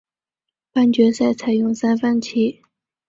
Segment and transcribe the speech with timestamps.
[0.73, 2.63] 半决赛采用三番棋。